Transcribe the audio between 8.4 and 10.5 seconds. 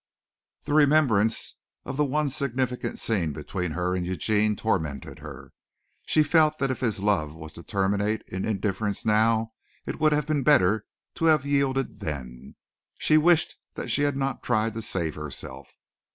indifference now it would have been